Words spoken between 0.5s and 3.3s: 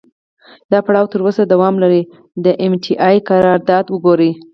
دا پړاو تر اوسه دوام لري، د ام ټي اې